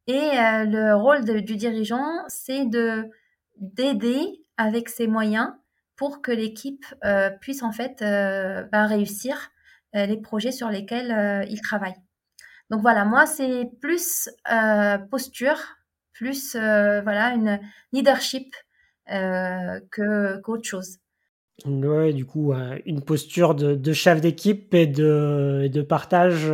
et 0.07 0.29
le 0.37 0.93
rôle 0.93 1.25
du 1.25 1.55
dirigeant, 1.55 2.23
c'est 2.27 2.65
de 2.65 3.09
d'aider 3.57 4.45
avec 4.55 4.87
ses 4.87 5.07
moyens 5.07 5.49
pour 5.95 6.21
que 6.21 6.31
l'équipe 6.31 6.85
puisse 7.41 7.63
en 7.63 7.71
fait 7.71 8.01
bah, 8.71 8.85
réussir 8.85 9.49
les 9.93 10.17
projets 10.17 10.51
sur 10.51 10.69
lesquels 10.69 11.47
il 11.49 11.59
travaille. 11.59 11.95
Donc 12.69 12.81
voilà, 12.81 13.03
moi 13.03 13.25
c'est 13.25 13.71
plus 13.81 14.29
posture 15.09 15.57
plus 16.15 16.55
euh, 16.55 17.01
voilà 17.01 17.33
une 17.35 17.59
leadership 17.91 18.55
euh, 19.11 19.79
que 19.91 20.41
qu'autre 20.41 20.67
chose. 20.67 20.97
Ouais, 21.65 22.11
du 22.11 22.25
coup, 22.25 22.53
euh, 22.53 22.79
une 22.85 23.01
posture 23.01 23.55
de, 23.55 23.93
chef 23.93 24.19
d'équipe 24.19 24.73
et 24.73 24.87
de, 24.87 25.69
de 25.71 25.81
partage 25.81 26.51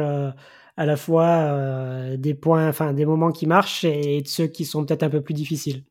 à 0.77 0.85
la 0.85 0.95
fois 0.95 2.15
des 2.17 2.33
points, 2.33 2.67
enfin 2.67 2.93
des 2.93 3.05
moments 3.05 3.31
qui 3.31 3.47
marchent 3.47 3.83
et 3.83 4.21
de 4.21 4.27
ceux 4.27 4.47
qui 4.47 4.65
sont 4.65 4.85
peut-être 4.85 5.03
un 5.03 5.09
peu 5.09 5.21
plus 5.21 5.33
difficiles. 5.33 5.83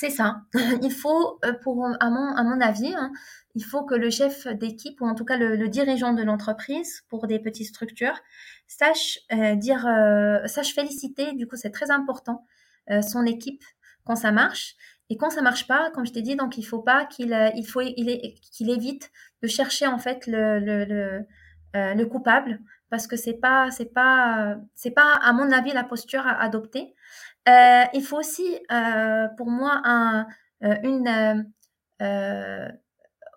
C'est 0.00 0.10
ça. 0.10 0.42
Il 0.82 0.92
faut, 0.92 1.40
pour, 1.62 1.84
à, 1.98 2.08
mon, 2.08 2.36
à 2.36 2.44
mon 2.44 2.60
avis, 2.60 2.94
hein, 2.94 3.10
il 3.56 3.64
faut 3.64 3.82
que 3.82 3.96
le 3.96 4.10
chef 4.10 4.46
d'équipe, 4.46 5.00
ou 5.00 5.06
en 5.06 5.16
tout 5.16 5.24
cas 5.24 5.36
le, 5.36 5.68
dirigeant 5.68 6.12
de 6.12 6.22
l'entreprise, 6.22 7.02
pour 7.08 7.26
des 7.26 7.40
petites 7.40 7.66
structures, 7.66 8.16
sache 8.68 9.18
euh, 9.32 9.56
dire, 9.56 9.84
euh, 9.88 10.46
sache 10.46 10.72
féliciter. 10.72 11.32
Du 11.32 11.48
coup, 11.48 11.56
c'est 11.56 11.72
très 11.72 11.90
important 11.90 12.46
euh, 12.92 13.02
son 13.02 13.26
équipe 13.26 13.64
quand 14.04 14.14
ça 14.14 14.30
marche. 14.30 14.76
Et 15.10 15.16
quand 15.16 15.30
ça 15.30 15.42
marche 15.42 15.66
pas, 15.66 15.90
comme 15.90 16.06
je 16.06 16.12
t'ai 16.12 16.22
dit, 16.22 16.36
donc 16.36 16.58
il 16.58 16.62
faut 16.64 16.82
pas 16.82 17.04
qu'il, 17.04 17.36
il 17.56 17.66
faut, 17.66 17.80
il 17.80 18.34
qu'il 18.52 18.70
évite 18.70 19.10
de 19.42 19.48
chercher 19.48 19.88
en 19.88 19.98
fait 19.98 20.28
le, 20.28 20.60
le, 20.60 20.84
le, 20.84 21.26
le 21.74 22.04
coupable, 22.04 22.60
parce 22.88 23.08
que 23.08 23.16
c'est 23.16 23.40
pas, 23.40 23.72
c'est 23.72 23.92
pas, 23.92 24.58
c'est 24.76 24.92
pas 24.92 25.14
à 25.24 25.32
mon 25.32 25.50
avis 25.50 25.72
la 25.72 25.82
posture 25.82 26.24
à 26.24 26.40
adopter. 26.40 26.94
Il 27.94 28.02
faut 28.02 28.18
aussi, 28.18 28.58
pour 29.36 29.50
moi, 29.50 29.80
un, 29.84 30.26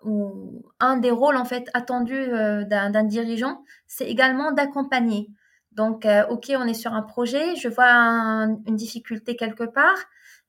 ou 0.04 0.62
un 0.80 0.96
des 0.96 1.10
rôles 1.10 1.36
en 1.36 1.44
fait 1.44 1.68
attendus 1.74 2.14
euh, 2.14 2.64
d'un 2.64 3.04
dirigeant, 3.04 3.62
c'est 3.86 4.06
également 4.06 4.52
d'accompagner. 4.52 5.28
Donc, 5.72 6.04
euh, 6.04 6.26
ok, 6.28 6.52
on 6.56 6.66
est 6.66 6.74
sur 6.74 6.92
un 6.92 7.02
projet, 7.02 7.56
je 7.56 7.68
vois 7.68 7.88
une 7.90 8.76
difficulté 8.76 9.36
quelque 9.36 9.64
part, 9.64 9.98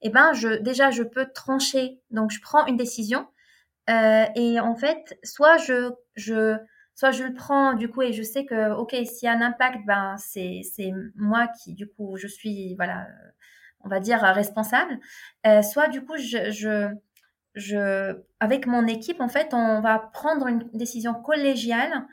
et 0.01 0.07
eh 0.07 0.09
ben 0.09 0.31
déjà 0.61 0.91
je 0.91 1.03
peux 1.03 1.27
trancher. 1.33 2.01
Donc, 2.11 2.31
je 2.31 2.41
prends 2.41 2.65
une 2.65 2.77
décision 2.77 3.27
euh, 3.89 4.25
et 4.35 4.59
en 4.59 4.75
fait, 4.75 5.17
soit 5.23 5.57
je 5.57 5.91
je 6.15 6.57
soit 6.95 7.11
je 7.11 7.23
le 7.23 7.33
prends 7.33 7.73
du 7.73 7.89
coup 7.89 8.01
et 8.01 8.13
je 8.13 8.23
sais 8.23 8.45
que 8.45 8.71
ok 8.73 8.91
s'il 9.05 9.25
y 9.25 9.27
a 9.27 9.33
un 9.33 9.41
impact, 9.41 9.85
ben 9.85 10.15
c'est 10.17 10.61
moi 11.15 11.47
qui 11.47 11.73
du 11.73 11.87
coup 11.87 12.17
je 12.17 12.27
suis 12.27 12.75
voilà 12.75 13.07
on 13.81 13.89
va 13.89 13.99
dire 13.99 14.19
responsable. 14.21 14.99
soit 15.61 15.87
du 15.89 16.03
coup 16.03 16.17
je, 16.17 16.51
je 16.51 16.93
je, 17.55 18.15
avec 18.39 18.67
mon 18.67 18.87
équipe, 18.87 19.21
en 19.21 19.27
fait, 19.27 19.53
on 19.53 19.81
va 19.81 19.99
prendre 19.99 20.47
une 20.47 20.69
décision 20.73 21.13
collégiale. 21.13 22.05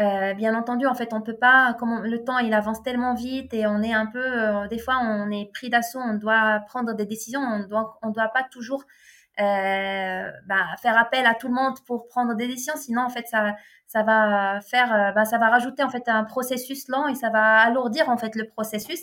Euh, 0.00 0.34
bien 0.34 0.54
entendu, 0.54 0.86
en 0.86 0.94
fait, 0.94 1.12
on 1.14 1.22
peut 1.22 1.36
pas, 1.36 1.74
comme 1.78 2.04
le 2.04 2.22
temps 2.22 2.38
il 2.38 2.52
avance 2.52 2.82
tellement 2.82 3.14
vite 3.14 3.54
et 3.54 3.66
on 3.66 3.82
est 3.82 3.94
un 3.94 4.06
peu, 4.06 4.18
euh, 4.20 4.68
des 4.68 4.78
fois, 4.78 4.98
on 5.02 5.30
est 5.30 5.50
pris 5.54 5.70
d'assaut, 5.70 6.00
on 6.00 6.14
doit 6.14 6.60
prendre 6.66 6.94
des 6.94 7.06
décisions, 7.06 7.40
on 7.40 7.60
doit, 7.66 7.98
on 8.02 8.10
doit 8.10 8.28
pas 8.28 8.42
toujours 8.42 8.82
euh, 8.82 9.15
bah, 9.38 10.76
faire 10.80 10.98
appel 10.98 11.26
à 11.26 11.34
tout 11.34 11.48
le 11.48 11.54
monde 11.54 11.74
pour 11.86 12.08
prendre 12.08 12.34
des 12.34 12.46
décisions, 12.48 12.76
sinon, 12.76 13.02
en 13.02 13.10
fait, 13.10 13.26
ça, 13.28 13.54
ça 13.86 14.02
va 14.02 14.60
faire, 14.62 14.92
euh, 14.92 15.12
bah, 15.12 15.24
ça 15.24 15.38
va 15.38 15.48
rajouter 15.48 15.82
en 15.82 15.90
fait 15.90 16.08
un 16.08 16.24
processus 16.24 16.88
lent 16.88 17.06
et 17.08 17.14
ça 17.14 17.30
va 17.30 17.58
alourdir 17.58 18.08
en 18.08 18.16
fait 18.16 18.34
le 18.34 18.46
processus 18.48 19.00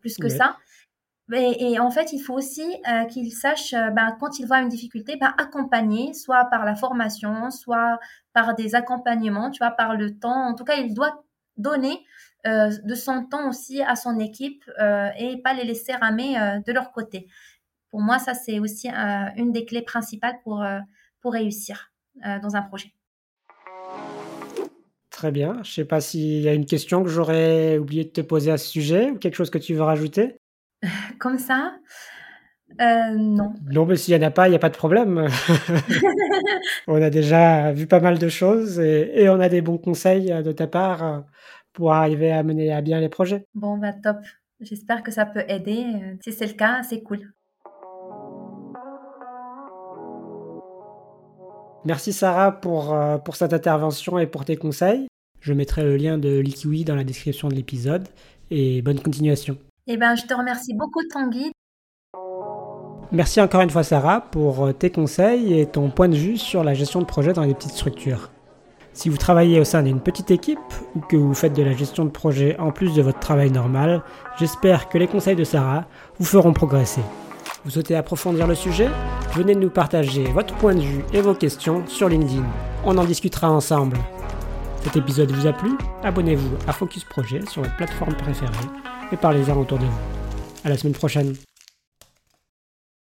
plus 0.00 0.16
que 0.16 0.28
ça. 0.28 0.56
Et, 1.32 1.78
en 1.78 1.90
fait, 1.90 2.12
il 2.12 2.18
faut 2.18 2.34
aussi 2.34 2.64
euh, 2.88 3.04
qu'il 3.04 3.32
sache, 3.32 3.72
euh, 3.72 3.90
ben, 3.90 4.16
quand 4.18 4.40
il 4.40 4.46
voit 4.46 4.60
une 4.60 4.68
difficulté, 4.68 5.16
ben, 5.16 5.32
accompagner, 5.38 6.12
soit 6.12 6.46
par 6.46 6.64
la 6.64 6.74
formation, 6.74 7.50
soit 7.52 8.00
par 8.32 8.56
des 8.56 8.74
accompagnements, 8.74 9.50
tu 9.52 9.58
vois, 9.58 9.70
par 9.70 9.94
le 9.94 10.18
temps. 10.18 10.48
En 10.48 10.54
tout 10.54 10.64
cas, 10.64 10.74
il 10.74 10.92
doit 10.92 11.22
donner 11.56 12.04
euh, 12.46 12.70
de 12.82 12.94
son 12.96 13.26
temps 13.26 13.48
aussi 13.48 13.80
à 13.80 13.94
son 13.94 14.18
équipe 14.18 14.64
et 15.18 15.40
pas 15.42 15.52
les 15.52 15.64
laisser 15.64 15.92
ramer 15.94 16.34
de 16.66 16.72
leur 16.72 16.90
côté. 16.90 17.28
Pour 17.90 18.00
moi, 18.00 18.18
ça, 18.18 18.34
c'est 18.34 18.60
aussi 18.60 18.88
une 18.88 19.52
des 19.52 19.64
clés 19.64 19.82
principales 19.82 20.36
pour, 20.44 20.64
pour 21.20 21.32
réussir 21.32 21.92
dans 22.42 22.56
un 22.56 22.62
projet. 22.62 22.92
Très 25.20 25.32
bien. 25.32 25.54
Je 25.56 25.58
ne 25.58 25.64
sais 25.64 25.84
pas 25.84 26.00
s'il 26.00 26.40
y 26.40 26.48
a 26.48 26.54
une 26.54 26.64
question 26.64 27.02
que 27.02 27.10
j'aurais 27.10 27.76
oublié 27.76 28.04
de 28.04 28.08
te 28.08 28.22
poser 28.22 28.52
à 28.52 28.56
ce 28.56 28.66
sujet 28.66 29.10
ou 29.10 29.18
quelque 29.18 29.34
chose 29.34 29.50
que 29.50 29.58
tu 29.58 29.74
veux 29.74 29.82
rajouter? 29.82 30.36
Comme 31.18 31.38
ça? 31.38 31.74
Euh, 32.80 33.14
non. 33.18 33.52
Non, 33.70 33.84
mais 33.84 33.96
s'il 33.96 34.16
n'y 34.16 34.24
en 34.24 34.26
a 34.26 34.30
pas, 34.30 34.46
il 34.46 34.52
n'y 34.52 34.56
a 34.56 34.60
pas 34.60 34.70
de 34.70 34.76
problème. 34.76 35.26
on 36.86 37.02
a 37.02 37.10
déjà 37.10 37.70
vu 37.72 37.86
pas 37.86 38.00
mal 38.00 38.18
de 38.18 38.28
choses 38.28 38.80
et, 38.80 39.28
on 39.28 39.40
a 39.40 39.50
des 39.50 39.60
bons 39.60 39.76
conseils 39.76 40.32
de 40.42 40.52
ta 40.52 40.66
part 40.66 41.02
euh, 41.02 41.20
pour 41.74 41.92
arriver 41.92 42.32
à 42.32 42.42
mener 42.42 42.72
à 42.72 42.80
bien 42.80 42.98
les 43.00 43.08
projets. 43.08 43.44
Bon, 43.54 43.76
bah 43.76 43.92
top. 43.92 44.18
J'espère 44.60 45.02
que 45.02 45.10
ça 45.10 45.26
peut 45.26 45.44
aider. 45.48 45.84
Si 46.22 46.32
c'est 46.32 46.46
le 46.46 46.54
cas, 46.54 46.82
c'est 46.82 47.02
cool. 47.02 47.32
Merci 51.84 52.12
Sarah 52.12 52.52
pour, 52.52 52.92
euh, 52.92 53.16
pour 53.18 53.36
cette 53.36 53.52
intervention 53.52 54.18
et 54.18 54.26
pour 54.26 54.44
tes 54.44 54.56
conseils. 54.56 55.06
Je 55.40 55.54
mettrai 55.54 55.82
le 55.82 55.96
lien 55.96 56.18
de 56.18 56.38
Likiwi 56.38 56.84
dans 56.84 56.94
la 56.94 57.04
description 57.04 57.48
de 57.48 57.54
l'épisode 57.54 58.06
et 58.50 58.82
bonne 58.82 59.00
continuation. 59.00 59.56
Eh 59.86 59.96
ben, 59.96 60.14
je 60.14 60.26
te 60.26 60.34
remercie 60.34 60.74
beaucoup 60.74 61.02
Tanguy. 61.10 61.52
Merci 63.12 63.40
encore 63.40 63.62
une 63.62 63.70
fois 63.70 63.82
Sarah 63.82 64.20
pour 64.20 64.66
euh, 64.66 64.72
tes 64.72 64.90
conseils 64.90 65.58
et 65.58 65.66
ton 65.66 65.90
point 65.90 66.08
de 66.08 66.16
vue 66.16 66.36
sur 66.36 66.62
la 66.62 66.74
gestion 66.74 67.00
de 67.00 67.06
projet 67.06 67.32
dans 67.32 67.44
les 67.44 67.54
petites 67.54 67.72
structures. 67.72 68.30
Si 68.92 69.08
vous 69.08 69.16
travaillez 69.16 69.58
au 69.58 69.64
sein 69.64 69.82
d'une 69.82 70.00
petite 70.00 70.30
équipe 70.30 70.58
ou 70.94 71.00
que 71.00 71.16
vous 71.16 71.34
faites 71.34 71.54
de 71.54 71.62
la 71.62 71.72
gestion 71.72 72.04
de 72.04 72.10
projet 72.10 72.58
en 72.58 72.72
plus 72.72 72.94
de 72.94 73.02
votre 73.02 73.20
travail 73.20 73.50
normal, 73.50 74.02
j'espère 74.38 74.88
que 74.88 74.98
les 74.98 75.06
conseils 75.06 75.36
de 75.36 75.44
Sarah 75.44 75.86
vous 76.18 76.26
feront 76.26 76.52
progresser. 76.52 77.02
Vous 77.64 77.70
souhaitez 77.70 77.94
approfondir 77.94 78.46
le 78.46 78.54
sujet? 78.54 78.88
Venez 79.34 79.54
nous 79.54 79.68
partager 79.68 80.24
votre 80.24 80.54
point 80.56 80.74
de 80.74 80.80
vue 80.80 81.04
et 81.12 81.20
vos 81.20 81.34
questions 81.34 81.86
sur 81.86 82.08
LinkedIn. 82.08 82.44
On 82.84 82.96
en 82.96 83.04
discutera 83.04 83.50
ensemble. 83.50 83.98
Cet 84.82 84.96
épisode 84.96 85.30
vous 85.30 85.46
a 85.46 85.52
plu? 85.52 85.72
Abonnez-vous 86.02 86.56
à 86.66 86.72
Focus 86.72 87.04
Projet 87.04 87.42
sur 87.46 87.62
votre 87.62 87.76
plateforme 87.76 88.14
préférée 88.14 88.50
et 89.12 89.16
parlez-en 89.16 89.60
autour 89.60 89.78
de 89.78 89.84
vous. 89.84 89.98
À 90.64 90.70
la 90.70 90.78
semaine 90.78 90.94
prochaine. 90.94 91.34